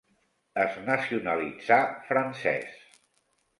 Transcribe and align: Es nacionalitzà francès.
Es 0.63 0.79
nacionalitzà 0.87 1.79
francès. 2.11 2.75